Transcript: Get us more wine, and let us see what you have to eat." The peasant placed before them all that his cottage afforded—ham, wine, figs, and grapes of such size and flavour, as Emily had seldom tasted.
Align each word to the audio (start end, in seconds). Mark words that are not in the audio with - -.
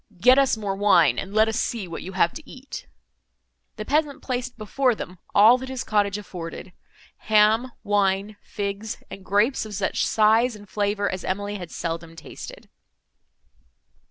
Get 0.19 0.39
us 0.39 0.57
more 0.57 0.75
wine, 0.75 1.19
and 1.19 1.31
let 1.31 1.47
us 1.47 1.59
see 1.59 1.87
what 1.87 2.01
you 2.01 2.13
have 2.13 2.33
to 2.33 2.49
eat." 2.49 2.87
The 3.75 3.85
peasant 3.85 4.23
placed 4.23 4.57
before 4.57 4.95
them 4.95 5.19
all 5.35 5.59
that 5.59 5.69
his 5.69 5.83
cottage 5.83 6.17
afforded—ham, 6.17 7.71
wine, 7.83 8.35
figs, 8.41 8.97
and 9.11 9.23
grapes 9.23 9.63
of 9.63 9.75
such 9.75 10.03
size 10.03 10.55
and 10.55 10.67
flavour, 10.67 11.07
as 11.07 11.23
Emily 11.23 11.57
had 11.59 11.69
seldom 11.69 12.15
tasted. 12.15 12.67